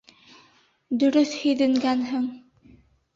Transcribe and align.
Дөрөҫ 1.03 1.33
һиҙенгәнһең. 1.41 2.25